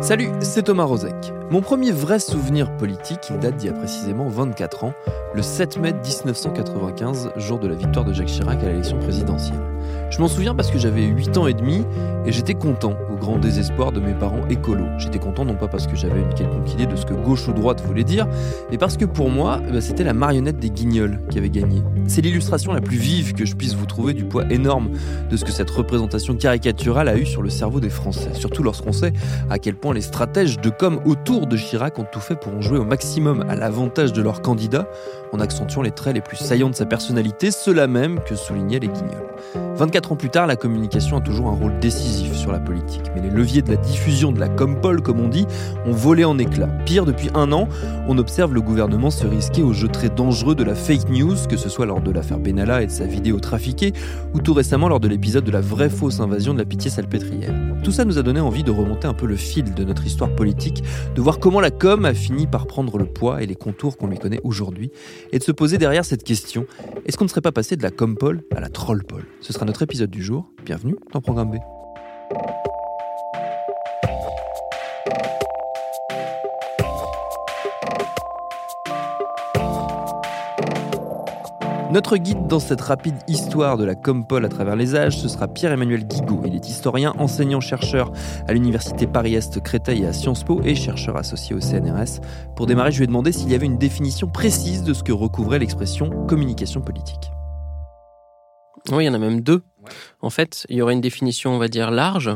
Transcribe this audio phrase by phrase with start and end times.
[0.00, 1.32] Salut, c'est Thomas Rozek.
[1.50, 4.92] Mon premier vrai souvenir politique, date d'il y a précisément 24 ans,
[5.34, 9.75] le 7 mai 1995, jour de la victoire de Jacques Chirac à l'élection présidentielle.
[10.10, 11.84] Je m'en souviens parce que j'avais 8 ans et demi
[12.24, 14.86] et j'étais content, au grand désespoir de mes parents écolos.
[14.98, 17.52] J'étais content non pas parce que j'avais une quelconque idée de ce que gauche ou
[17.52, 18.26] droite voulait dire,
[18.70, 21.82] mais parce que pour moi, bah, c'était la marionnette des guignols qui avait gagné.
[22.06, 24.90] C'est l'illustration la plus vive que je puisse vous trouver du poids énorme
[25.28, 28.92] de ce que cette représentation caricaturale a eu sur le cerveau des Français, surtout lorsqu'on
[28.92, 29.12] sait
[29.50, 32.60] à quel point les stratèges de com autour de Chirac ont tout fait pour en
[32.60, 34.88] jouer au maximum à l'avantage de leur candidat,
[35.32, 38.88] en accentuant les traits les plus saillants de sa personnalité, ceux-là même que soulignaient les
[38.88, 39.65] guignols.
[39.76, 43.02] 24 ans plus tard, la communication a toujours un rôle décisif sur la politique.
[43.14, 45.46] Mais les leviers de la diffusion de la compole, comme on dit,
[45.84, 46.70] ont volé en éclats.
[46.86, 47.68] Pire, depuis un an,
[48.08, 51.58] on observe le gouvernement se risquer au jeu très dangereux de la fake news, que
[51.58, 53.92] ce soit lors de l'affaire Benalla et de sa vidéo trafiquée,
[54.32, 57.52] ou tout récemment lors de l'épisode de la vraie fausse invasion de la pitié salpêtrière.
[57.84, 60.34] Tout ça nous a donné envie de remonter un peu le fil de notre histoire
[60.34, 60.82] politique,
[61.14, 64.06] de voir comment la com a fini par prendre le poids et les contours qu'on
[64.06, 64.90] lui connaît aujourd'hui,
[65.32, 66.66] et de se poser derrière cette question
[67.04, 69.26] est-ce qu'on ne serait pas passé de la compole à la trollpole?
[69.40, 70.48] Ce sera notre épisode du jour.
[70.64, 71.56] Bienvenue dans Programme B.
[81.92, 85.48] Notre guide dans cette rapide histoire de la Compol à travers les âges, ce sera
[85.48, 86.42] Pierre-Emmanuel Guigaud.
[86.44, 88.12] Il est historien, enseignant-chercheur
[88.46, 92.20] à l'Université Paris-Est Créteil et à Sciences Po et chercheur associé au CNRS.
[92.54, 95.12] Pour démarrer, je lui ai demandé s'il y avait une définition précise de ce que
[95.12, 97.30] recouvrait l'expression communication politique.
[98.90, 99.62] Oui, il y en a même deux.
[100.20, 102.30] En fait, il y aurait une définition, on va dire, large,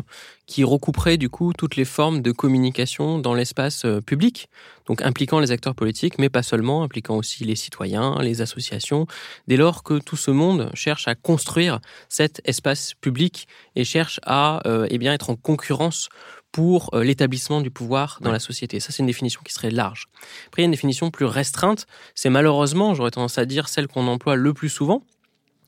[0.47, 4.49] qui recouperait du coup toutes les formes de communication dans l'espace euh, public,
[4.87, 9.07] donc impliquant les acteurs politiques, mais pas seulement, impliquant aussi les citoyens, les associations,
[9.47, 13.47] dès lors que tout ce monde cherche à construire cet espace public
[13.77, 16.09] et cherche à euh, eh bien, être en concurrence
[16.53, 18.81] pour euh, l'établissement du pouvoir dans la société.
[18.81, 20.09] Ça, c'est une définition qui serait large.
[20.49, 21.87] Après, il y a une définition plus restreinte.
[22.17, 25.05] C'est malheureusement, j'aurais tendance à dire, celle qu'on emploie le plus souvent,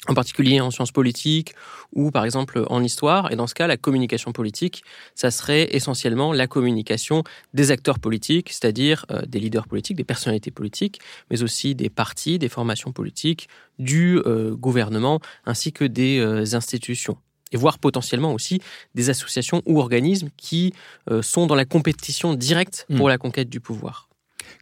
[0.09, 1.55] en particulier en sciences politiques
[1.93, 3.31] ou par exemple en histoire.
[3.31, 4.83] Et dans ce cas, la communication politique,
[5.15, 7.23] ça serait essentiellement la communication
[7.55, 12.39] des acteurs politiques, c'est-à-dire euh, des leaders politiques, des personnalités politiques, mais aussi des partis,
[12.39, 13.49] des formations politiques,
[13.79, 17.17] du euh, gouvernement, ainsi que des euh, institutions
[17.53, 18.63] et voire potentiellement aussi
[18.95, 20.73] des associations ou organismes qui
[21.21, 23.11] sont dans la compétition directe pour Mm.
[23.11, 24.09] la conquête du pouvoir.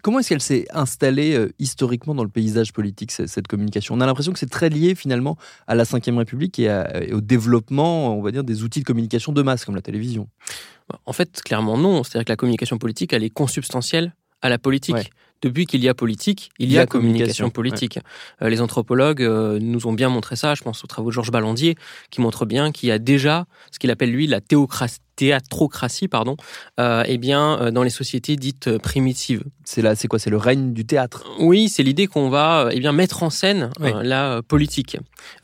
[0.02, 3.94] Comment est-ce qu'elle s'est installée euh, historiquement dans le paysage politique, cette, cette communication?
[3.94, 5.36] On a l'impression que c'est très lié finalement
[5.66, 8.84] à la Ve République et, à- et au développement, on va dire, des outils de
[8.84, 10.28] communication de masse comme la télévision.
[11.06, 12.02] En fait, clairement non.
[12.02, 14.94] C'est-à-dire que la communication politique, elle est consubstantielle à la politique.
[14.96, 15.06] Ouais.
[15.42, 17.98] Depuis qu'il y a politique, il y a communication, politique.
[18.42, 20.54] Euh, les anthropologues euh, nous ont bien montré ça.
[20.54, 21.76] Je pense aux travaux de Georges Ballandier,
[22.10, 26.36] qui montrent bien qu'il y a déjà ce qu'il appelle lui la théocratie, théatrocratie, pardon,
[26.78, 29.42] euh, eh bien euh, dans les sociétés dites euh, primitives.
[29.64, 30.18] C'est là, c'est quoi?
[30.18, 31.24] C'est le règne du théâtre?
[31.38, 33.90] Oui, c'est l'idée qu'on va euh, eh bien mettre en scène Oui.
[33.94, 34.96] euh, la politique,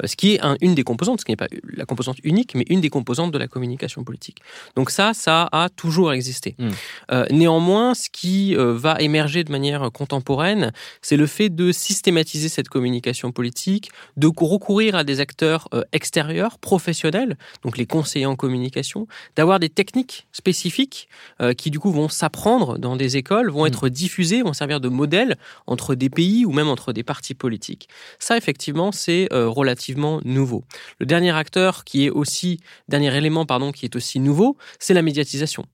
[0.04, 1.48] ce qui est un- une des composantes, ce qui n'est pas
[1.82, 4.38] la composante unique, mais une des composantes de la communication politique.
[4.76, 6.56] Donc ça, ça a toujours existé.
[6.58, 6.68] Mm.
[7.12, 10.72] Euh, néanmoins, ce qui euh, va émerger de manière contemporaine,
[11.02, 15.82] c'est le fait de systématiser cette communication politique, de cou- recourir à des acteurs euh,
[15.92, 19.06] extérieurs, professionnels, donc les conseillers en communication,
[19.36, 21.08] d'avoir des techniques spécifiques
[21.40, 24.88] euh, qui du coup vont s'apprendre dans des écoles, vont être diffusées, vont servir de
[24.88, 27.88] modèle entre des pays ou même entre des partis politiques.
[28.18, 30.64] Ça, effectivement, c'est euh, relativement nouveau.
[30.98, 35.02] Le dernier acteur qui est aussi, dernier élément, pardon, qui est aussi nouveau, c'est la
[35.02, 35.64] médiatisation.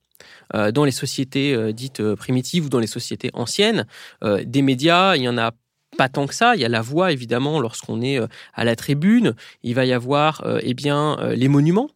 [0.54, 3.86] Euh, dans les sociétés dites primitives ou dans les sociétés anciennes,
[4.22, 5.52] des médias, il y en a
[5.98, 6.54] pas tant que ça.
[6.54, 8.20] Il y a la voix, évidemment, lorsqu'on est
[8.54, 9.34] à la tribune.
[9.62, 11.90] Il va y avoir, eh bien, les monuments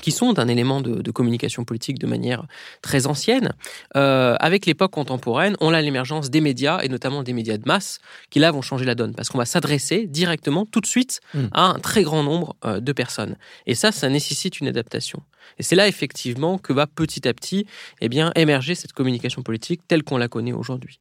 [0.00, 2.44] qui sont un élément de, de communication politique de manière
[2.80, 3.52] très ancienne.
[3.96, 8.00] Euh, avec l'époque contemporaine, on a l'émergence des médias, et notamment des médias de masse,
[8.30, 11.48] qui là vont changer la donne, parce qu'on va s'adresser directement, tout de suite, Mm.
[11.52, 13.36] à un très grand nombre euh, de personnes.
[13.66, 15.22] Et ça, ça nécessite une adaptation.
[15.58, 17.66] Et c'est là, effectivement, que va petit à petit
[18.00, 21.00] eh bien, émerger cette communication politique telle qu'on la connaît aujourd'hui.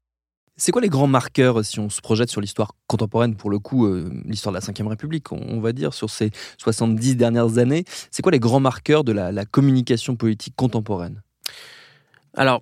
[0.57, 3.87] C'est quoi les grands marqueurs si on se projette sur l'histoire contemporaine, pour le coup,
[3.87, 7.83] euh, l'histoire de la Ve République, on, va dire, sur ces 70 dernières années?
[8.11, 11.21] C'est quoi les grands marqueurs de la, la communication politique contemporaine?
[12.33, 12.61] Alors,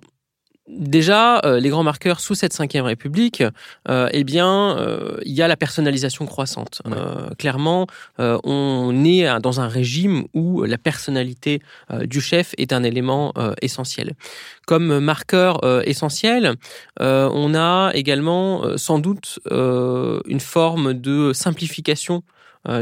[0.72, 3.42] Déjà, euh, les grands marqueurs sous cette cinquième République,
[3.88, 6.82] euh, eh bien, euh, il y a la personnalisation croissante.
[7.38, 7.86] clairement,
[8.18, 11.60] on est dans un régime où la personnalité
[12.04, 13.32] du chef est un élément
[13.62, 14.14] essentiel.
[14.66, 16.54] Comme marqueur essentiel,
[16.98, 22.22] on a également sans doute une forme de simplification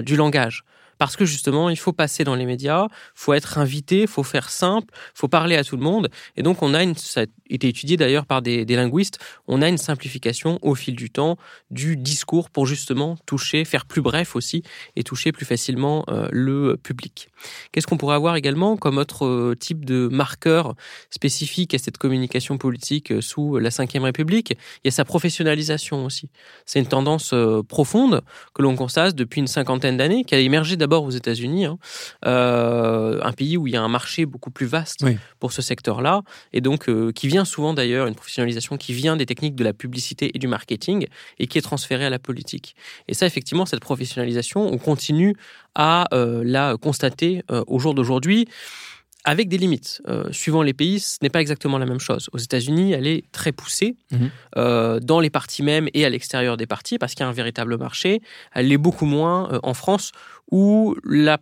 [0.03, 0.65] du langage
[0.99, 4.93] parce que justement, il faut passer dans les médias, faut être invité, faut faire simple,
[5.15, 6.11] faut parler à tout le monde.
[6.37, 9.79] Et donc, on a ça a été étudié d'ailleurs par des, linguistes, on a une
[9.79, 11.37] simplification au fil du temps
[11.71, 14.63] du discours pour justement toucher, faire plus bref aussi
[14.97, 17.29] et toucher plus facilement euh, le public.
[17.73, 20.75] Qu'est-ce qu'on pourrait avoir également comme autre euh, type de marqueur
[21.11, 24.51] spécifique à cette communication politique euh, sous la Ve République?
[24.85, 26.29] Il y a sa professionnalisation aussi.
[26.67, 27.35] C'est une tendance
[27.69, 28.23] profonde
[28.55, 31.79] que l'on constate depuis une cinquantaine d'années, qui a émergé d'abord aux États-Unis, hein.
[32.27, 35.05] euh, un pays où il y a un marché beaucoup plus vaste
[35.39, 39.27] pour ce secteur-là, et donc euh, qui vient souvent d'ailleurs, une professionnalisation qui vient des
[39.27, 41.07] techniques de la publicité et du marketing,
[41.39, 42.75] et qui est transférée à la politique.
[43.07, 45.37] Et ça, effectivement, cette professionnalisation, on continue
[45.75, 48.49] à euh, la constater au jour d'aujourd'hui
[49.25, 50.01] avec des limites.
[50.31, 52.31] suivant les pays, ce n'est pas exactement la même chose.
[52.33, 55.01] Aux États-Unis, elle est très poussée mhm.
[55.01, 57.77] dans les partis même et à l'extérieur des partis parce qu'il y a un véritable
[57.77, 58.23] marché.
[58.55, 60.13] Elle l'est beaucoup moins en France
[60.51, 61.39] où la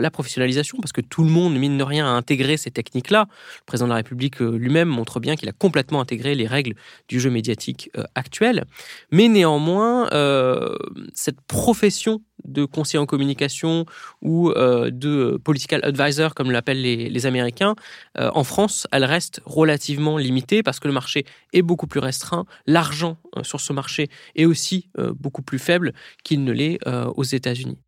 [0.00, 3.26] la professionnalisation, parce que tout le monde, mine de rien, a intégré ces techniques-là.
[3.28, 6.74] Le président de la République euh, lui-même montre bien qu'il a complètement intégré les règles
[7.08, 8.64] du jeu médiatique euh, actuel.
[9.10, 10.74] Mais néanmoins, euh,
[11.14, 13.86] cette profession de conseiller en communication
[14.20, 17.74] ou de political advisor, comme l'appellent les, les, Américains,
[18.18, 21.24] en France, elle reste relativement limitée parce que le marché
[21.54, 22.44] est beaucoup plus restreint.
[22.66, 27.78] L'argent sur ce marché est aussi beaucoup plus faible qu'il ne l'est aux États-Unis.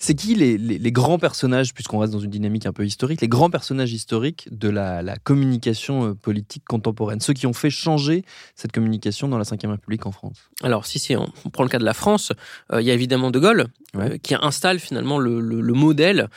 [0.00, 3.50] C'est qui les, grands personnages, puisqu'on reste dans une dynamique un peu historique, les grands
[3.50, 8.24] personnages historiques de la, communication euh, politique contemporaine, ceux qui ont fait changer
[8.54, 10.50] cette communication dans la Ve République en France?
[10.62, 12.32] Alors, si, si, on, prend le cas de la France,
[12.72, 13.66] euh, il y a évidemment De Gaulle,
[13.96, 15.40] euh, qui installe finalement le,
[15.72, 16.28] modèle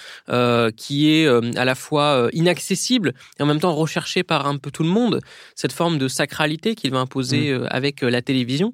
[0.76, 4.84] qui est à la fois inaccessible et en même temps recherché par un peu tout
[4.84, 5.20] le monde,
[5.56, 7.68] cette forme de sacralité qu'il va imposer mmh.
[7.70, 8.74] avec la télévision.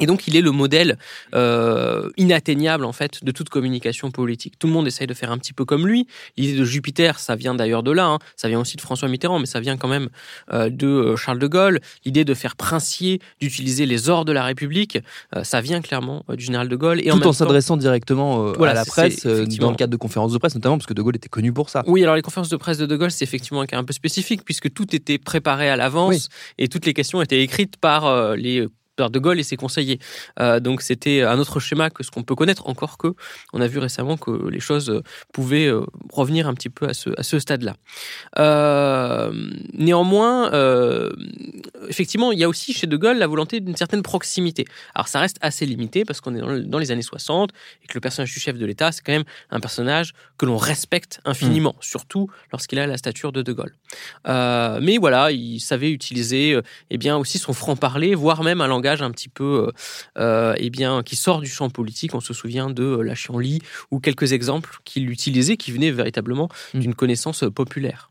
[0.00, 0.98] Et donc, il est le modèle
[1.36, 4.58] euh, inatteignable en fait de toute communication politique.
[4.58, 6.08] Tout le monde essaye de faire un petit peu comme lui.
[6.36, 8.06] L'idée de Jupiter, ça vient d'ailleurs de là.
[8.06, 8.18] Hein.
[8.34, 10.08] Ça vient aussi de François Mitterrand, mais ça vient quand même
[10.52, 11.80] euh, de euh, Charles de Gaulle.
[12.04, 14.98] L'idée de faire princier, d'utiliser les ors de la République,
[15.36, 17.00] euh, ça vient clairement du général de Gaulle.
[17.00, 20.56] Et Tout en, s'adressant directement à la presse, dans le cadre de conférences de presse,
[20.56, 21.84] notamment parce que de Gaulle était connu pour ça.
[21.86, 23.92] Oui, alors les conférences de presse de de Gaulle, c'est effectivement un cas un peu
[23.92, 28.66] spécifique puisque tout était préparé à l'avance et toutes les questions étaient écrites par les
[28.96, 29.98] de Gaulle et ses conseillers.
[30.40, 33.14] Euh, donc c'était un autre schéma que ce qu'on peut connaître, encore que
[33.52, 35.02] on a vu récemment que les choses
[35.32, 37.74] pouvaient euh, revenir un petit peu à ce, à ce stade-là.
[38.38, 39.32] Euh,
[39.72, 40.50] néanmoins,
[41.88, 44.64] effectivement, il y a aussi chez De Gaulle la volonté d'une certaine proximité.
[44.94, 47.50] Alors ça reste assez limité parce qu'on est dans, les années 60
[47.82, 50.56] et que le personnage du chef de l'État, c'est quand même un personnage que l'on
[50.56, 51.82] respecte infiniment, mmh.
[51.82, 53.74] surtout lorsqu'il a la stature de De Gaulle.
[54.26, 56.58] mais voilà, il savait utiliser
[56.90, 59.72] eh bien aussi son franc-parler, voire même un langage un petit peu, euh,
[60.18, 62.14] euh, eh bien, qui sort du champ politique.
[62.14, 63.60] On se souvient de euh, la Chienlit
[63.90, 66.80] ou quelques exemples qu'il utilisait qui venaient véritablement mm.
[66.80, 68.10] d'une connaissance populaire.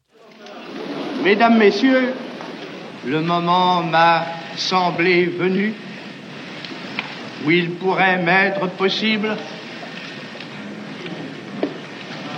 [1.23, 2.13] Mesdames, Messieurs,
[3.05, 4.25] le moment m'a
[4.55, 5.73] semblé venu
[7.45, 9.37] où il pourrait m'être possible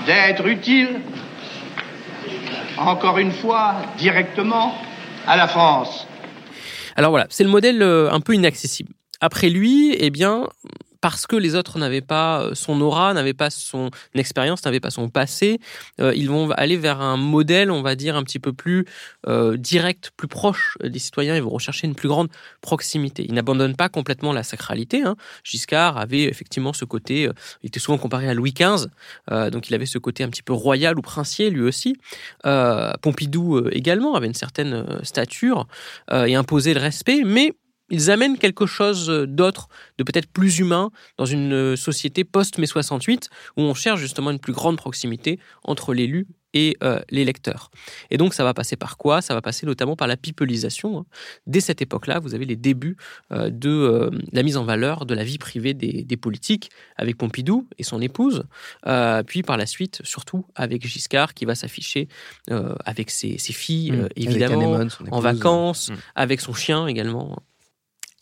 [0.06, 1.01] d'être utile,
[2.77, 4.75] encore une fois, directement
[5.27, 6.08] à la France.
[6.96, 8.94] Alors voilà, c'est le modèle euh, un peu inaccessible.
[9.22, 10.48] Après lui, eh bien,
[11.06, 14.90] parce que les autres n'avaient pas euh, son aura, n'avaient pas son expérience, n'avaient pas
[14.90, 15.60] son passé,
[16.02, 18.86] euh, ils vont aller vers un modèle, on va dire, un petit peu plus
[19.28, 21.36] euh, direct, plus proche des citoyens.
[21.36, 22.30] Ils vont rechercher une plus grande
[22.62, 23.24] proximité.
[23.24, 25.04] Ils n'abandonnent pas complètement la sacralité.
[25.04, 25.16] Hein.
[25.44, 27.30] Giscard avait effectivement ce côté,
[27.62, 28.88] il était souvent comparé à Louis XV,
[29.52, 31.98] donc il avait ce côté un petit peu royal ou princier lui aussi.
[32.44, 35.68] Pompidou également avait une certaine stature
[36.12, 37.54] et imposait le respect, mais
[37.89, 43.30] ils amènent quelque chose d'autre, de peut-être plus humain, dans une euh, société post-mai 68,
[43.58, 47.70] où on cherche justement une plus grande proximité entre l'élu et euh, les lecteurs.
[48.12, 49.22] Et donc ça va passer par quoi?
[49.22, 51.00] Ça va passer notamment par la pipelisation.
[51.00, 51.06] Hein.
[51.48, 52.96] Dès cette époque-là, vous avez les débuts
[53.34, 57.84] euh, de la mise en valeur de la vie privée des, politiques, avec Pompidou et
[57.84, 58.46] son épouse,
[59.27, 62.08] puis par la suite, surtout avec Giscard, qui va s'afficher
[62.86, 64.10] avec ses, filles, mmh.
[64.15, 65.96] évidemment, en vacances, mmh.
[66.15, 67.44] avec son chien également.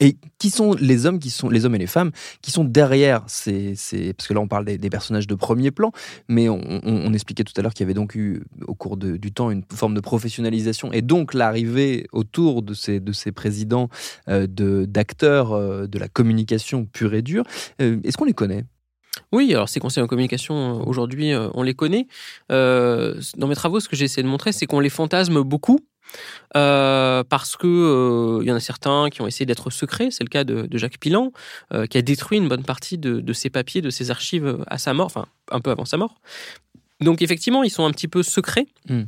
[0.04, 3.24] Et qui sont les hommes, qui sont les hommes et les femmes qui sont derrière
[3.28, 3.76] ces,
[4.18, 5.92] parce que là on parle des, personnages de premier plan,
[6.28, 9.52] mais on, expliquait tout à l'heure qu'il y avait donc eu au cours du temps
[9.52, 13.90] une forme de professionnalisation et donc l'arrivée autour de ces de ces présidents
[14.30, 14.48] euh,
[14.86, 17.44] d'acteurs euh, de la communication pure et dure.
[17.82, 18.66] Euh, est-ce qu'on les connaît?
[19.32, 22.08] Oui, alors ces conseils en communication, aujourd'hui, on les connaît.
[22.50, 25.80] dans mes travaux, ce que j'ai essayé de montrer, c'est qu'on les fantasme beaucoup,
[26.56, 27.68] euh, parce que
[28.42, 30.10] il euh, y en a certains qui ont essayé d'être secrets.
[30.12, 31.32] C'est le cas de, Jacques Pilan,
[31.74, 34.94] euh, qui a détruit une bonne partie de, ses papiers, de ses archives à sa
[34.94, 36.16] mort, enfin un peu avant sa mort.
[37.02, 38.68] Donc effectivement, ils sont un petit peu secrets.
[38.88, 39.04] Hmm.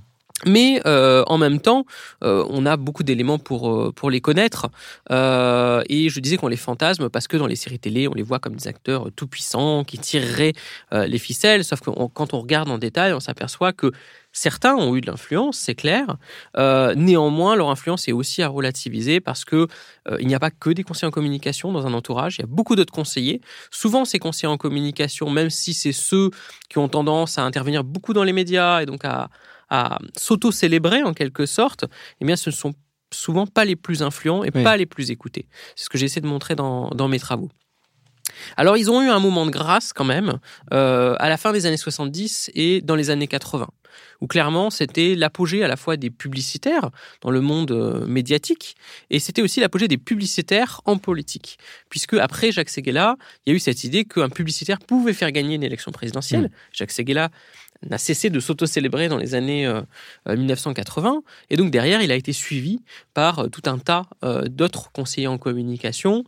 [0.46, 1.86] Mais en même temps,
[2.22, 4.68] on a beaucoup d'éléments pour, pour les connaître.
[5.10, 8.39] et je disais qu'on les fantasme parce que dans les séries télé, on les voit
[8.39, 10.54] comme des acteurs tout-puissants qui tireraient
[10.92, 11.63] les ficelles.
[11.63, 13.92] Sauf que quand on regarde en détail, on s'aperçoit que
[14.36, 16.18] Certains ont eu de l'influence, c'est clair.
[16.58, 19.70] Euh, néanmoins, leur influence est aussi à relativiser parce que
[20.10, 22.38] euh, il n'y a pas que des conseillers en communication dans un entourage.
[22.38, 23.39] Il y a beaucoup d'autres conseillers.
[23.72, 26.32] Souvent, ces conseillers en communication, même si c'est ceux
[26.68, 29.30] qui ont tendance à intervenir beaucoup dans les médias et donc à,
[30.17, 31.86] s'auto-célébrer en quelque sorte,
[32.22, 32.74] eh bien, ce ne sont
[33.13, 35.48] souvent pas les plus influents et pas les plus écoutés.
[35.75, 37.50] C'est ce que j'essaie de montrer dans mes travaux.
[38.57, 40.39] Alors ils ont eu un moment de grâce quand même
[40.74, 43.67] euh, à la fin des années 70 et dans les années 80,
[44.22, 46.89] où clairement c'était l'apogée à la fois des publicitaires
[47.22, 48.75] dans le monde euh, médiatique
[49.10, 51.57] et c'était aussi l'apogée des publicitaires en politique,
[51.89, 55.55] puisque après Jacques Seguela, il y a eu cette idée qu'un publicitaire pouvait faire gagner
[55.55, 56.45] une élection présidentielle.
[56.45, 56.50] Mmh.
[56.72, 57.29] Jacques Seguela
[57.89, 59.72] n'a cessé de s'auto-célébrer dans les années
[60.27, 61.10] 1980.
[61.10, 62.82] Euh, euh, et donc derrière, il a été suivi
[63.13, 64.06] par euh, tout un tas
[64.48, 66.24] d'autres conseillers en communication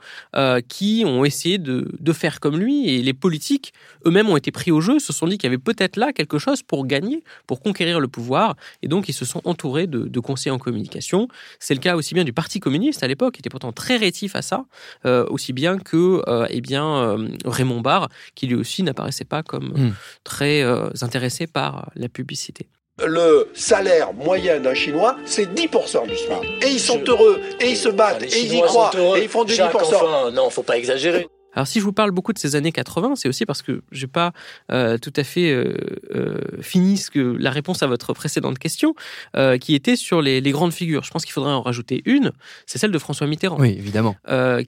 [0.67, 2.89] qui ont essayé de, faire comme lui.
[2.89, 3.73] Et les politiques
[4.05, 6.37] eux-mêmes ont été pris au jeu, se sont dit qu'il y avait peut-être là quelque
[6.39, 8.55] chose pour gagner, pour conquérir le pouvoir.
[8.81, 11.27] Et donc ils se sont entourés de, conseillers en communication.
[11.59, 14.35] C'est le cas aussi bien du Parti communiste à l'époque, qui était pourtant très rétif
[14.35, 14.65] à ça,
[15.05, 19.93] aussi bien que eh bien, Raymond Barre, qui lui aussi n'apparaissait pas comme hmm.
[20.23, 20.63] très
[21.01, 22.67] intéressé par la publicité.
[23.05, 26.63] Le salaire moyen d'un Chinois, c'est 10% du SMIC.
[26.63, 29.43] Et ils sont heureux, et ils se battent, et ils y croient, et ils font
[29.43, 29.69] du 10%.
[29.73, 31.27] Enfin, non, faut pas exagérer.
[31.57, 34.05] Alors si je vous parle beaucoup de ces années 80, c'est aussi parce que je
[34.05, 34.31] n'ai pas
[34.71, 35.75] euh, tout à fait euh,
[36.13, 38.93] euh, fini ce que, la réponse à votre précédente question,
[39.59, 41.03] qui était sur les, les, grandes figures.
[41.03, 42.31] Je pense qu'il faudrait en rajouter une,
[42.67, 43.59] c'est celle de François Mitterrand.
[43.59, 44.15] Oui, évidemment.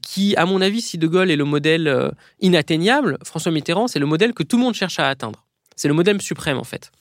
[0.01, 4.07] qui, à mon avis, si De Gaulle est le modèle inatteignable, François Mitterrand, c'est le
[4.07, 5.45] modèle que tout le monde cherche à atteindre.
[5.79, 6.91] C'est le modèle suprême en fait.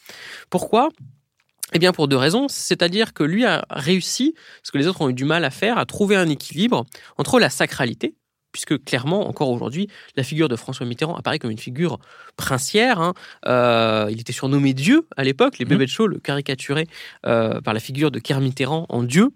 [0.51, 0.91] Pourquoi?
[1.75, 2.47] Eh bien, pour deux raisons.
[2.49, 5.79] C'est-à-dire que lui a réussi, ce que les autres ont eu du mal à faire,
[5.79, 8.15] à trouver un équilibre entre la sacralité,
[8.53, 11.99] puisque clairement, encore aujourd'hui, la figure de François Mitterrand apparaît comme une figure
[12.37, 13.01] princière.
[13.01, 13.15] Hein.
[13.47, 15.59] Euh, il était surnommé Dieu à l'époque.
[15.59, 15.69] Les mmh.
[15.69, 16.87] bébés de show le caricaturaient
[17.27, 19.31] euh, par la figure de Kerr Mitterrand en Dieu.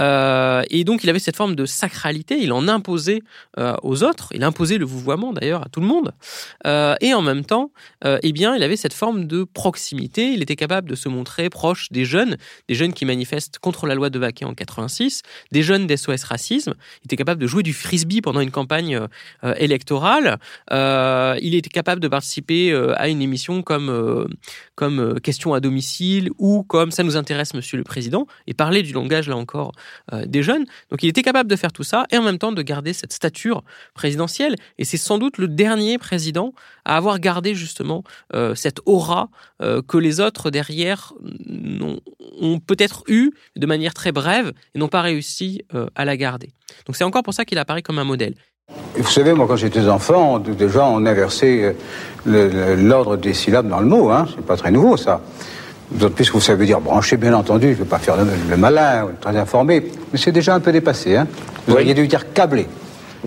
[0.00, 2.38] Euh, et donc, il avait cette forme de sacralité.
[2.38, 3.22] Il en imposait
[3.58, 4.30] euh, aux autres.
[4.34, 6.12] Il imposait le vouvoiement, d'ailleurs, à tout le monde.
[6.66, 7.70] Euh, et en même temps,
[8.04, 10.32] eh bien, il avait cette forme de proximité.
[10.32, 12.36] Il était capable de se montrer proche des jeunes,
[12.68, 16.74] des jeunes qui manifestent contre la loi de Vaquet en 86, des jeunes d'SOS Racisme.
[17.02, 19.00] Il était capable de jouer du frisbee pendant une campagne
[19.56, 20.38] électorale.
[20.70, 24.28] il était capable de participer à une émission comme,
[24.74, 28.92] comme Question à domicile ou comme Ça nous intéresse, Monsieur le Président, et parler du
[28.92, 29.72] langage, là encore
[30.12, 30.64] euh, des jeunes.
[30.90, 33.12] Donc il était capable de faire tout ça et en même temps de garder cette
[33.12, 33.62] stature
[33.94, 34.56] présidentielle.
[34.78, 36.52] Et c'est sans doute le dernier président
[36.84, 38.04] à avoir gardé justement
[38.34, 39.28] euh, cette aura
[39.62, 41.12] euh, que les autres derrière
[42.40, 45.62] ont, peut-être eu de manière très brève et n'ont pas réussi
[45.94, 46.52] à la garder.
[46.86, 48.34] Donc c'est encore pour ça qu'il apparaît comme un modèle.
[48.96, 51.74] Vous savez, moi, quand j'étais enfant, déjà, on inversait
[52.24, 54.10] l'ordre des syllabes dans le mot.
[54.10, 54.26] Hein.
[54.34, 55.20] C'est pas très nouveau, ça.
[55.90, 58.56] D'autant plus que vous savez dire brancher, bien entendu, je ne veux pas faire le,
[58.56, 61.16] malin, très informé, mais c'est déjà un peu dépassé.
[61.16, 61.26] Hein
[61.66, 62.66] vous auriez dû dire câblé.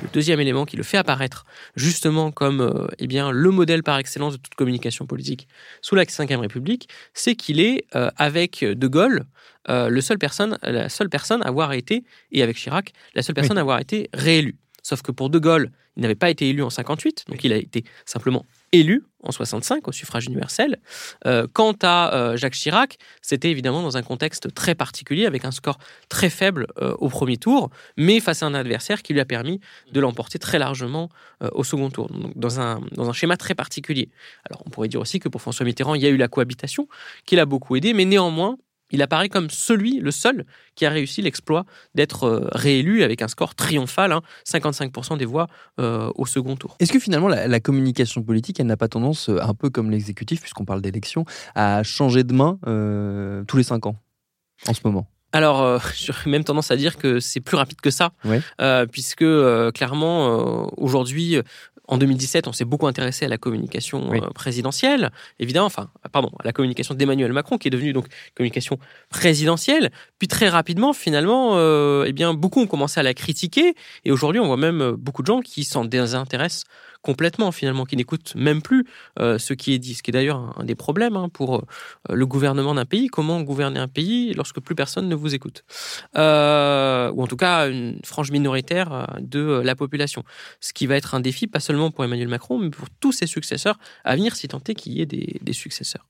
[0.01, 3.97] Le deuxième élément qui le fait apparaître justement comme euh, eh bien, le modèle par
[3.97, 5.47] excellence de toute communication politique
[5.81, 9.25] sous la Ve République, c'est qu'il est, euh, avec De Gaulle,
[9.69, 13.35] euh, le seul personne, la seule personne à avoir été, et avec Chirac, la seule
[13.35, 14.55] personne à avoir été réélue.
[14.81, 17.57] Sauf que pour De Gaulle, il n'avait pas été élu en 58, donc il a
[17.57, 20.79] été simplement élu en 65 au suffrage universel.
[21.25, 25.51] Euh, quant à euh, Jacques Chirac, c'était évidemment dans un contexte très particulier, avec un
[25.51, 25.77] score
[26.09, 29.61] très faible euh, au premier tour, mais face à un adversaire qui lui a permis
[29.93, 31.09] de l'emporter très largement
[31.53, 34.09] au second tour, dans un, dans un schéma très particulier.
[34.49, 36.87] Alors on pourrait dire aussi que pour François Mitterrand, il y a eu la cohabitation,
[37.25, 38.57] qui l'a beaucoup aidé, mais néanmoins,
[38.93, 40.45] il apparaît comme celui, le seul,
[40.75, 44.15] qui a réussi l'exploit d'être euh, réélu avec un score triomphal,
[44.47, 45.47] 55% hein, des voix
[45.79, 46.77] euh, au second tour.
[46.79, 50.41] Est-ce que finalement la, communication politique, elle n'a pas tendance, euh, un peu comme l'exécutif,
[50.41, 52.59] puisqu'on parle d'élection, à changer de main
[53.47, 53.95] tous les cinq ans
[54.67, 55.07] en ce moment?
[55.31, 58.11] Alors, j'aurais même tendance à dire que c'est plus rapide que ça,
[58.91, 59.25] puisque
[59.73, 61.37] clairement, aujourd'hui,
[61.87, 66.53] en 2017, on s'est beaucoup intéressé à la communication présidentielle, évidemment, enfin, pardon, à la
[66.53, 69.91] communication d'Emmanuel Macron, qui est devenue donc communication présidentielle.
[70.17, 71.57] Puis très rapidement, finalement,
[72.05, 73.75] eh bien, beaucoup ont commencé à la critiquer,
[74.05, 76.63] et aujourd'hui, on voit même beaucoup de gens qui s'en désintéressent
[77.03, 78.85] complètement finalement, qui n'écoutent même plus
[79.19, 81.61] euh, ce qui est dit, ce qui est d'ailleurs un, des problèmes hein, pour euh,
[82.09, 83.07] le gouvernement d'un pays.
[83.07, 85.63] Comment gouverner un pays lorsque plus personne ne vous écoute?
[86.17, 90.23] Euh, Ou en tout cas une frange minoritaire de la population.
[90.59, 93.27] Ce qui va être un défi, pas seulement pour Emmanuel Macron, mais pour tous ses
[93.27, 96.05] successeurs à venir, si tant est qu'il y ait des, des successeurs.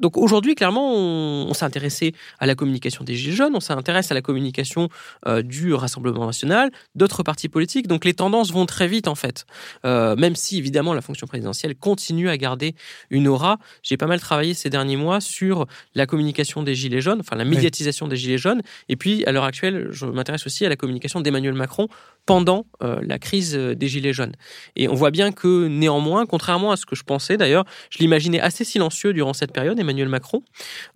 [0.00, 4.14] Donc aujourd'hui, clairement, on, s'est intéressé à la communication des Gilets jaunes, on s'intéresse à
[4.14, 4.88] la communication
[5.26, 7.86] euh, du Rassemblement national, d'autres partis politiques.
[7.86, 9.44] Donc les tendances vont très vite en fait.
[9.84, 12.74] Euh, même si évidemment la fonction présidentielle continue à garder
[13.10, 13.58] une aura.
[13.82, 17.44] J'ai pas mal travaillé ces derniers mois sur la communication des Gilets jaunes, enfin la
[17.44, 18.62] médiatisation des Gilets jaunes.
[18.88, 21.88] Et puis à l'heure actuelle, je m'intéresse aussi à la communication d'Emmanuel Macron
[22.26, 24.34] pendant euh, la crise des Gilets jaunes.
[24.76, 28.40] Et on voit bien que néanmoins, contrairement à ce que je pensais d'ailleurs, je l'imaginais
[28.40, 29.78] assez silencieux durant cette période.
[29.78, 30.42] Emmanuel Macron,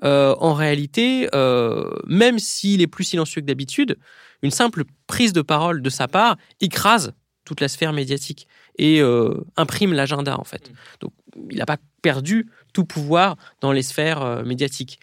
[0.05, 3.97] euh, en réalité, euh, même s'il est plus silencieux que d'habitude,
[4.43, 7.13] une simple prise de parole de sa part écrase
[7.45, 10.71] toute la sphère médiatique et euh, imprime l'agenda en fait.
[11.01, 11.13] Donc
[11.51, 14.99] il n'a pas perdu tout pouvoir dans les sphères médiatiques.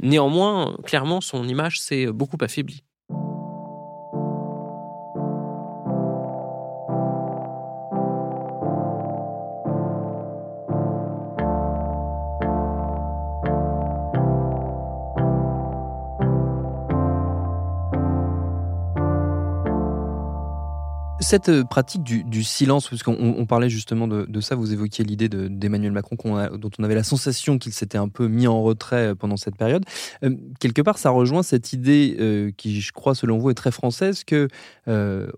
[0.00, 2.82] néanmoins, clairement, son image s'est beaucoup affaiblie.
[21.20, 25.92] Cette euh, pratique du, silence, parce qu'on parlait justement de, ça, vous évoquiez l'idée d'Emmanuel
[25.92, 26.16] Macron
[26.56, 29.56] dont on avait la sensation qu'il s'était un peu mis en retrait euh, pendant cette
[29.56, 29.84] période.
[30.24, 34.24] Euh, quelque part, ça rejoint cette idée qui, je crois, selon vous, est très française,
[34.24, 34.48] que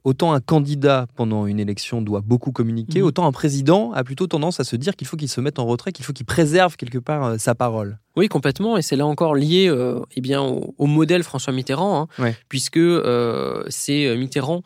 [0.05, 3.05] autant un candidat pendant une élection doit beaucoup communiquer, mmh.
[3.05, 5.67] autant un président a plutôt tendance à se dire qu'il faut qu'il se mette en
[5.67, 7.99] retrait, qu'il faut qu'il préserve quelque part sa parole.
[8.14, 8.77] Oui, complètement.
[8.77, 13.64] Et c'est là encore lié euh, eh bien, au, modèle François Mitterrand, hein, puisque euh,
[13.68, 14.62] c'est euh, Mitterrand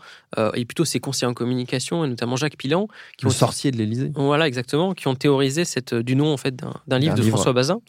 [0.55, 4.13] et plutôt ses conseillers en communication, et notamment Jacques Pilan, qui ont sorcier de l'Élysée.
[4.15, 7.81] Voilà, exactement, qui ont théorisé cette du nom en fait d'un livre de François Bazin,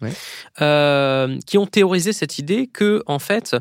[1.46, 3.58] qui ont théorisé cette idée que en fait,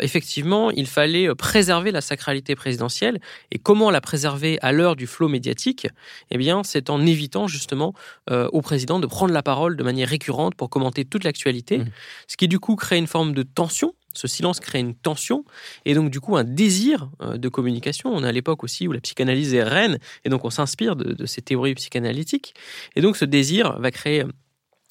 [0.00, 3.20] effectivement, il fallait préserver la sacralité présidentielle.
[3.52, 5.86] Et comment la préserver à l'heure du flot médiatique
[6.32, 7.94] Eh bien, c'est en évitant justement
[8.28, 11.84] au président de prendre la parole de manière récurrente pour commenter toute la Mmh.
[12.28, 13.94] ce qui du coup crée une forme de tension.
[14.14, 15.44] Ce silence crée une tension
[15.84, 18.10] et donc du coup un désir euh, de communication.
[18.14, 21.26] On est à l'époque aussi où la psychanalyse est reine et donc on s'inspire de,
[21.26, 22.54] ces théories psychanalytiques.
[22.94, 24.24] Et donc ce désir va créer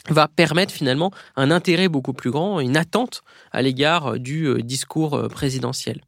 [0.09, 3.21] va permettre finalement un intérêt beaucoup plus grand, une attente
[3.53, 6.01] à l'égard du euh, discours euh, présidentiel.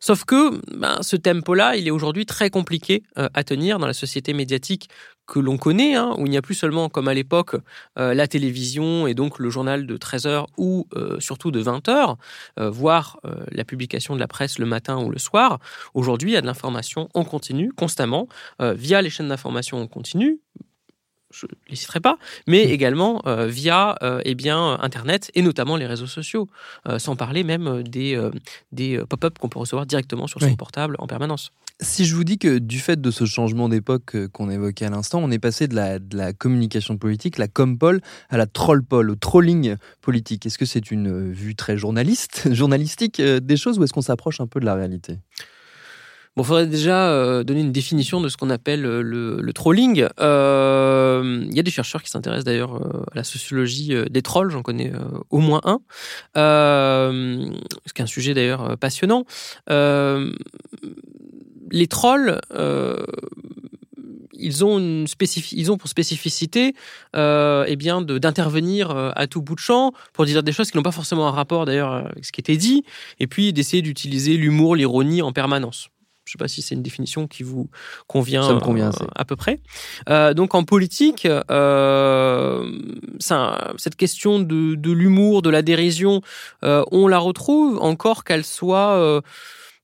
[0.00, 4.32] Sauf que ben, ce tempo-là, il est aujourd'hui très compliqué à tenir dans la société
[4.32, 4.88] médiatique
[5.30, 7.54] que l'on connaît, hein, où il n'y a plus seulement, comme à l'époque,
[7.98, 11.88] euh, la télévision et donc le journal de 13 heures ou euh, surtout de 20
[11.88, 12.16] heures,
[12.58, 13.20] euh, voire
[13.52, 15.60] la publication de la presse le matin ou le soir.
[15.94, 18.26] Aujourd'hui, il y a de l'information en continu, constamment,
[18.58, 20.40] via les chaînes d'information en continu,
[21.30, 22.70] je ne les citerai pas, mais mmh.
[22.70, 26.48] également via eh bien, Internet et notamment les réseaux sociaux,
[26.98, 28.20] sans parler même des,
[28.72, 31.52] des pop-up qu'on peut recevoir directement sur son portable en permanence.
[31.82, 34.90] Si je vous dis que du fait de ce changement d'époque euh, qu'on évoquait à
[34.90, 39.08] l'instant, on est passé de la, de la communication politique, la compol, à la trollpol,
[39.08, 43.78] au trolling politique, est-ce que c'est une euh, vue très journaliste, journalistique euh, des choses
[43.78, 45.20] ou est-ce qu'on s'approche un peu de la réalité?
[46.40, 50.06] Bon, faudrait déjà donner une définition de ce qu'on appelle le, trolling.
[50.18, 52.74] Il y a des chercheurs qui s'intéressent d'ailleurs
[53.12, 54.92] à la sociologie des trolls, j'en connais
[55.30, 55.80] au moins un,
[56.34, 59.24] ce qui est un sujet d'ailleurs passionnant
[61.70, 63.04] les trolls, euh,
[64.32, 65.06] ils ont
[65.78, 66.74] pour spécificité,
[67.14, 70.76] euh, eh bien, d'intervenir euh, à tout bout de champ pour dire des choses qui
[70.76, 72.84] n'ont pas forcément un rapport d'ailleurs avec ce qui était dit,
[73.18, 75.90] et puis d'essayer d'utiliser l'humour, l'ironie en permanence.
[76.24, 77.68] Je ne sais pas si c'est une définition qui vous
[78.06, 79.60] convient, Ça me convient à peu près.
[80.34, 81.26] donc en politique,
[83.18, 86.20] ça, cette question de, de l'humour, de la dérision,
[86.62, 89.22] on la retrouve encore qu'elle soit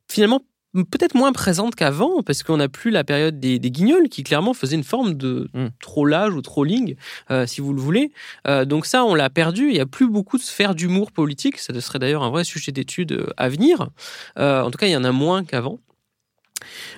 [0.08, 0.42] finalement
[0.84, 4.76] peut-être moins présente qu'avant, parce qu'on n'a plus la période des, guignols, qui clairement faisait
[4.76, 5.68] une forme de hmm.
[5.80, 6.96] trollage ou trolling,
[7.30, 8.12] euh, si vous le voulez.
[8.46, 9.68] Euh, donc ça, on l'a perdu.
[9.68, 11.58] Il n'y a plus beaucoup de sphères d'humour politique.
[11.58, 13.88] Ça serait d'ailleurs un vrai sujet d'étude euh, à venir.
[14.36, 15.78] en tout cas, il y en a moins qu'avant.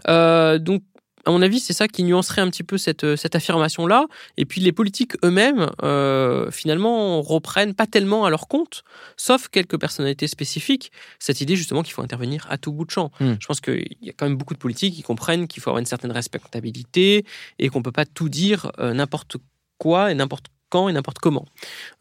[0.06, 0.82] Donc
[1.28, 4.06] à mon avis, c'est ça qui nuancerait un petit peu cette, cette affirmation-là.
[4.38, 8.82] Et puis les politiques eux-mêmes, euh, finalement, reprennent pas tellement à leur compte,
[9.18, 13.10] sauf quelques personnalités spécifiques, cette idée justement qu'il faut intervenir à tout bout de champ.
[13.20, 13.34] Hmm.
[13.38, 15.80] Je pense qu'il y a quand même beaucoup de politiques qui comprennent qu'il faut avoir
[15.80, 17.26] une certaine respectabilité
[17.58, 19.36] et qu'on peut pas tout dire euh, n'importe
[19.76, 21.44] quoi et n'importe quand et n'importe comment.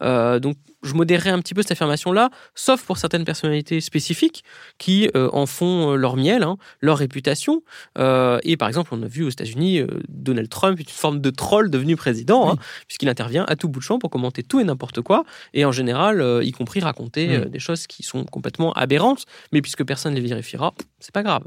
[0.02, 4.44] Euh, donc, je modérerais un petit peu cette affirmation-là, sauf pour certaines personnalités spécifiques
[4.78, 7.62] qui euh, en font euh, leur miel, hein, leur réputation.
[7.98, 11.70] Euh, et par exemple, on a vu aux États-Unis Donald Trump, une forme de troll
[11.70, 15.00] devenu président, hein, puisqu'il intervient à tout bout de champ pour commenter tout et n'importe
[15.00, 19.84] quoi, et en général, y compris raconter des choses qui sont complètement aberrantes, mais puisque
[19.84, 21.42] personne ne les vérifiera, c'est pas grave.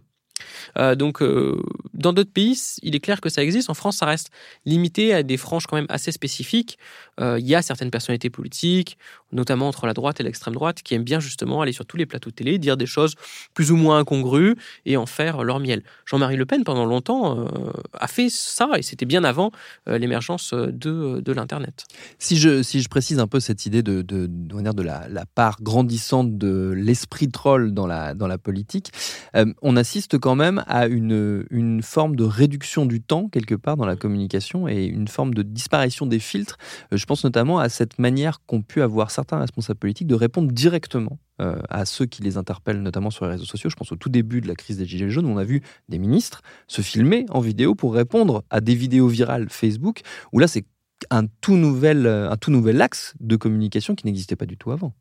[0.78, 1.62] Euh, donc, euh,
[1.94, 3.70] dans d'autres pays, il est clair que ça existe.
[3.70, 4.30] En France, ça reste
[4.66, 6.78] limité à des franges quand même assez spécifiques.
[7.22, 8.98] Euh, Il y a certaines personnalités politiques,
[9.32, 12.06] notamment entre la droite et l'extrême droite, qui aiment bien justement aller sur tous les
[12.06, 13.16] plateaux de télé, dire des choses
[13.54, 14.56] plus ou moins incongrues
[14.86, 15.84] et en faire leur miel.
[16.06, 19.52] Jean-Marie Le Pen, pendant longtemps, euh, a fait ça, et c'était bien avant
[19.88, 21.86] euh, l'émergence de, de l'Internet.
[22.20, 25.62] Si je, si je précise un peu cette idée de, de, de la, la part
[25.62, 28.92] grandissante de l'esprit troll dans la, dans la politique,
[29.36, 33.78] euh, on assiste quand même à une, une forme de réduction du temps, quelque part,
[33.78, 36.58] dans la communication et une forme de disparition des filtres.
[36.92, 41.20] Je pense notamment à cette manière qu'ont pu avoir certains responsables politiques de répondre directement
[41.42, 43.70] euh, à ceux qui les interpellent, notamment sur les réseaux sociaux.
[43.70, 45.62] Je pense au tout début de la crise des Gilets jaunes, où on a vu
[45.90, 50.48] des ministres se filmer en vidéo pour répondre à des vidéos virales Facebook, où là,
[50.48, 50.64] c'est
[51.10, 54.72] un tout nouvel, euh, un tout nouvel axe de communication qui n'existait pas du tout
[54.72, 54.94] avant.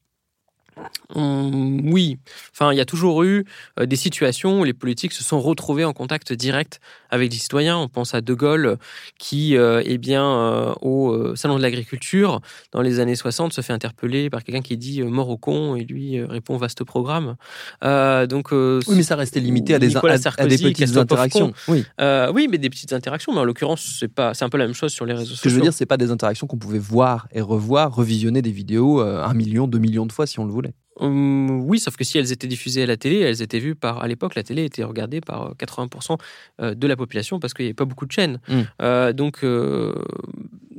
[1.15, 2.19] Hum, oui,
[2.53, 3.45] enfin, il y a toujours eu
[3.79, 7.79] euh, des situations où les politiques se sont retrouvés en contact direct avec les citoyens.
[7.79, 8.79] On pense à De Gaulle
[9.19, 12.41] qui, euh, eh bien, euh, au euh, salon de l'agriculture
[12.73, 15.85] dans les années 60, se fait interpeller par quelqu'un qui dit mort au con et
[15.85, 17.37] lui répond vaste programme.
[17.83, 21.53] Donc, Oui, mais ça restait limité à des, à petites interactions.
[21.69, 21.85] Oui.
[22.33, 23.33] oui, mais des petites interactions.
[23.33, 25.43] Mais en l'occurrence, c'est pas, c'est un peu la même chose sur les réseaux Ce
[25.43, 25.57] que je sociaux.
[25.57, 29.35] veux dire, c'est pas des interactions qu'on pouvait voir et revoir, revisionner des vidéos un
[29.35, 30.75] million, deux millions de fois si on le voulait.
[30.97, 34.03] Hum, oui, sauf que si elles étaient diffusées à la télé, elles étaient vues par.
[34.03, 36.19] À l'époque, la télé était regardée par euh, 80%
[36.61, 38.41] euh, de la population parce qu'il n'y avait pas beaucoup de chaînes.
[38.49, 38.61] Mm.
[38.83, 39.95] Euh, donc, euh,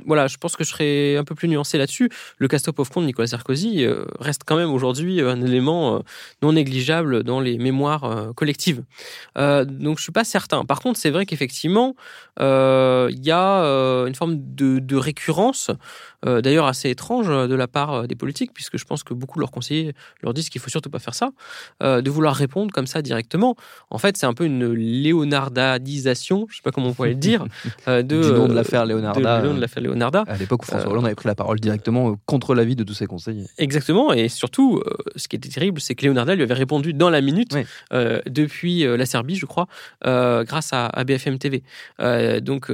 [0.06, 2.10] voilà, je pense que je serais un peu plus nuancé là-dessus.
[2.38, 5.98] Le cast-up of compte de Nicolas Sarkozy euh, reste quand même aujourd'hui un élément euh,
[6.42, 8.84] non négligeable dans les mémoires euh, collectives.
[9.38, 10.64] Euh, donc, je suis pas certain.
[10.64, 11.94] Par contre, c'est vrai qu'effectivement,
[12.40, 15.70] euh, il y a euh, une forme de, de récurrence,
[16.26, 19.14] euh, d'ailleurs assez étrange euh, de la part euh, des politiques, puisque je pense que
[19.14, 21.30] beaucoup de leurs conseillers leur disent qu'il faut surtout pas faire ça,
[21.82, 23.56] euh, de vouloir répondre comme ça directement.
[23.90, 27.44] En fait, c'est un peu une léonardadisation, je sais pas comment on pourrait le dire,
[27.88, 29.40] euh, de, Du nom de l'affaire Leonarda.
[29.42, 30.24] de- de l'affaire Leonarda.
[30.26, 33.06] À l'époque où François Hollande avait pris la parole directement contre l'avis de tous ses
[33.06, 33.46] conseillers.
[33.58, 34.82] Exactement, et surtout,
[35.16, 37.64] ce qui était terrible, c'est que Leonarda lui avait répondu dans la minute Oui.
[38.26, 39.66] depuis la Serbie, je crois,
[40.04, 41.62] grâce à, à BFM TV.
[42.40, 42.70] Donc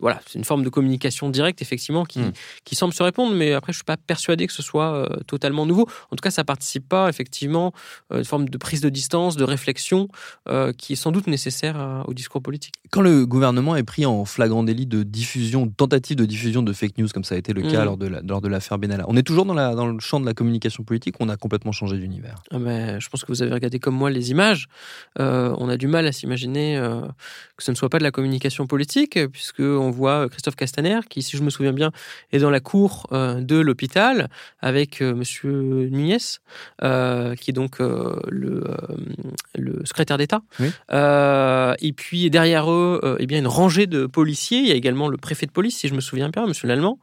[0.00, 2.32] voilà, c'est une forme de communication directe, effectivement, qui, Mm.
[2.64, 5.66] Qui semble se répondre, mais après, je suis pas persuadé que ce soit euh, totalement
[5.66, 5.88] nouveau.
[6.10, 7.72] En tout cas, ça participe pas, effectivement,
[8.12, 10.08] euh, une forme de prise de distance, de réflexion,
[10.48, 12.74] euh, qui est sans doute nécessaire à- au discours politique.
[12.90, 16.98] Quand le gouvernement est pris en flagrant délit de diffusion, tentative de diffusion de fake
[16.98, 17.84] news, comme ça a été le cas Mhm.
[17.84, 20.20] lors de la- lors de l'affaire Benalla, on est toujours dans, la, dans le champ
[20.20, 22.42] de la communication politique on a complètement changé d'univers?
[22.50, 24.68] Ah ben, je pense que vous avez regardé comme moi les images.
[25.18, 27.00] Euh, on a du mal à s'imaginer euh,
[27.56, 31.22] que ce ne soit pas de la communication politique, puisque on voit Christophe Castaner, qui,
[31.22, 31.90] si je me souviens bien,
[32.32, 34.28] est dans la cour euh, de l'hôpital
[34.60, 36.18] avec euh, Monsieur Nunez,
[36.82, 38.64] euh, qui est donc le,
[39.54, 40.40] le secrétaire d'État.
[40.60, 40.70] Oui.
[41.80, 44.58] Et puis derrière eux, eh bien une rangée de policiers.
[44.58, 46.98] Il y a également le préfet de police, si je me souviens bien, Monsieur Lallemand.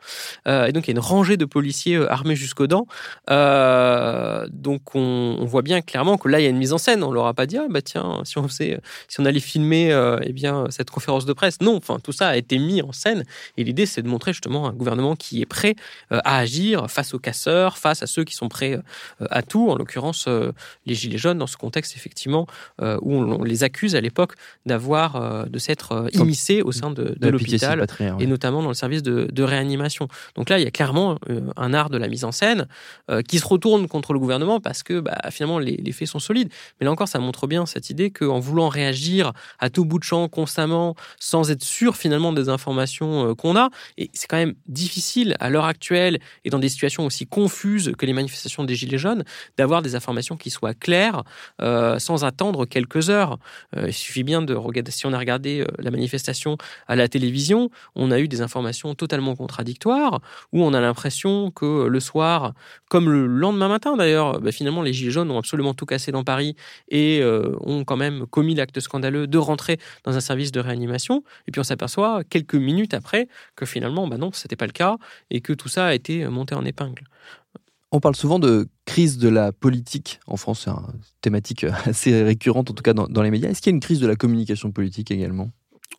[0.47, 2.87] Et donc il y a une rangée de policiers armés jusqu'aux dents.
[3.27, 7.03] Donc on, on voit bien clairement que là il y a une mise en scène.
[7.03, 9.91] On leur a pas dit ah bah tiens si on faisait si on allait filmer
[10.23, 11.61] eh bien cette conférence de presse.
[11.61, 13.23] Non, enfin tout ça a été mis en scène
[13.57, 15.75] et l'idée c'est de montrer justement un gouvernement qui est prêt
[16.11, 19.69] euh, à agir face aux casseurs, face à ceux qui sont prêts euh, à tout.
[19.69, 20.51] En l'occurrence euh,
[20.85, 22.47] les gilets jaunes dans ce contexte effectivement
[22.79, 24.33] où on, les accuse à l'époque
[24.65, 27.85] d'avoir de s'être immiscés au sein de, l'hôpital
[28.19, 30.07] et notamment dans le service de, de réanimation.
[30.35, 31.19] Donc là, il y a clairement
[31.55, 32.67] un art de la mise en scène
[33.27, 36.49] qui se retourne contre le gouvernement parce que bah, finalement les, les faits sont solides.
[36.79, 40.03] Mais là encore, ça montre bien cette idée qu'en voulant réagir à tout bout de
[40.03, 45.20] champ constamment, sans être sûr finalement des informations qu'on a, et c'est quand même difficile
[45.39, 49.23] à l'heure actuelle et dans des situations aussi confuses que les manifestations des Gilets jaunes
[49.57, 51.23] d'avoir des informations qui soient claires
[51.61, 53.37] euh, sans attendre quelques heures.
[53.75, 56.57] Euh, il suffit bien de regarder, si on a regardé euh, la manifestation
[56.87, 61.87] à la télévision, on a eu des informations totalement contradictoires où on a l'impression que
[61.87, 62.53] le soir,
[62.89, 66.23] comme le lendemain matin d'ailleurs, bah, finalement les Gilets jaunes ont absolument tout cassé dans
[66.23, 66.55] Paris
[66.89, 71.23] et ont quand même commis l'acte scandaleux de rentrer dans un service de réanimation.
[71.47, 74.97] Et puis on s'aperçoit quelques minutes après que finalement, bah non, c'était pas le cas
[75.29, 77.03] et que tout ça a été monté en épingle.
[77.91, 82.71] On parle souvent de crise de la politique en France, c'est une thématique assez récurrente
[82.71, 83.49] en tout cas dans, dans les médias.
[83.49, 85.51] Est-ce qu'il y a une crise de la communication politique également?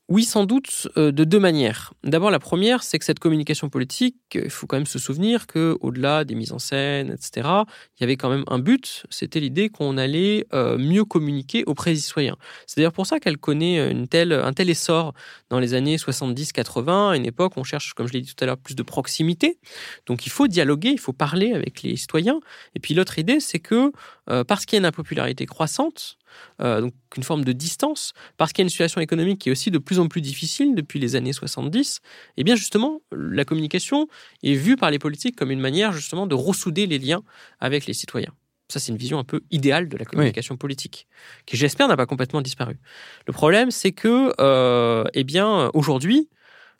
[0.08, 1.94] Oui, sans doute, euh, de deux manières.
[2.04, 5.78] D'abord, la première, c'est que cette communication politique, il faut quand même se souvenir que,
[5.80, 7.48] au-delà des mises en scène, etc.,
[7.96, 9.04] il y avait quand même un but.
[9.08, 12.36] C'était l'idée qu'on allait euh, mieux communiquer auprès des citoyens.
[12.66, 15.14] C'est d'ailleurs pour ça qu'elle connaît telle, un tel essor
[15.48, 18.44] dans les années 70-80, à une époque où on cherche, comme je l'ai dit tout
[18.44, 19.58] à l'heure, plus de proximité.
[20.06, 22.40] Donc, il faut dialoguer, il faut parler avec les citoyens.
[22.74, 23.92] Et puis, l'autre idée, c'est que
[24.30, 26.16] euh, parce qu'il y a une impopularité croissante,
[26.60, 29.52] euh, donc une forme de distance, parce qu'il y a une situation économique qui est
[29.52, 33.44] aussi de plus en plus difficile depuis les années 70, et eh bien justement, la
[33.44, 34.08] communication
[34.42, 37.22] est vue par les politiques comme une manière justement de ressouder les liens
[37.60, 38.32] avec les citoyens.
[38.68, 41.06] Ça, c'est une vision un peu idéale de la communication politique,
[41.44, 42.78] qui j'espère n'a pas complètement disparu.
[43.26, 46.30] Le problème, c'est que, euh, eh bien, aujourd'hui,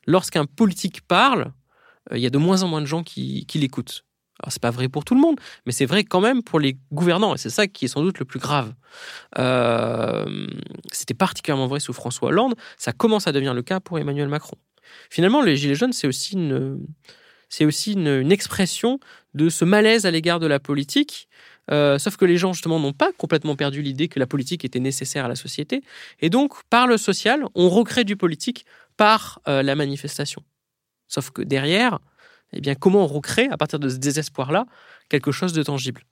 [0.07, 1.53] lorsqu'un politique parle,
[2.11, 4.05] euh, il y a de moins en moins de gens qui l'écoutent.
[4.40, 6.77] Alors, c'est pas vrai pour tout le monde, mais c'est vrai quand même pour les
[6.92, 8.73] gouvernants, et c'est ça qui est sans doute le plus grave.
[9.38, 10.47] Euh,
[10.90, 14.57] c'était particulièrement vrai sous François Hollande, ça commence à devenir le cas pour Emmanuel Macron.
[15.11, 16.81] Finalement, les Gilets jaunes, c'est aussi une,
[17.53, 18.99] c'est aussi une, expression
[19.35, 21.29] de ce malaise à l'égard de la politique,
[21.71, 24.81] euh, sauf que les gens, justement, n'ont pas complètement perdu l'idée que la politique était
[24.81, 25.83] nécessaire à la société.
[26.21, 28.64] Et donc, par le social, on recrée du politique
[28.97, 30.42] par euh, la manifestation.
[31.09, 31.99] Sauf que derrière,
[32.53, 34.67] eh bien, comment on recrée, à partir de ce désespoir-là,
[35.09, 36.03] quelque chose de tangible?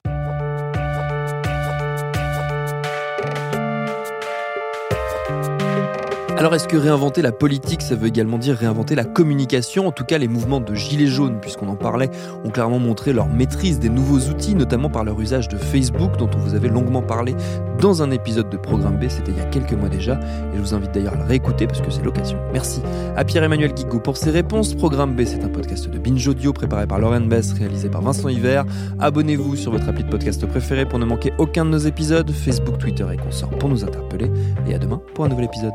[6.41, 9.87] Alors est-ce que réinventer la politique, ça veut également dire réinventer la communication?
[9.87, 12.09] En tout cas, les mouvements de Gilets jaunes, puisqu'on en parlait,
[12.47, 16.31] ont clairement montré leur maîtrise des nouveaux outils, notamment par leur usage de Facebook, dont
[16.35, 17.35] on vous avait longuement parlé
[17.79, 20.61] dans un épisode de Programme B, c'était il y a quelques mois déjà, et je
[20.63, 22.39] vous invite d'ailleurs à le réécouter parce que c'est l'occasion.
[22.55, 22.81] Merci
[23.17, 24.73] à Pierre-Emmanuel Guigou pour ses réponses.
[24.73, 28.31] Programme B, c'est un podcast de Binge Audio préparé par Lauren Bess, réalisé par Vincent
[28.31, 28.65] Hiver.
[28.99, 32.79] Abonnez-vous sur votre appli de podcast préféré pour ne manquer aucun de nos épisodes, Facebook,
[32.79, 34.31] Twitter et consorts pour nous interpeller,
[34.67, 35.75] et à demain pour un nouvel épisode.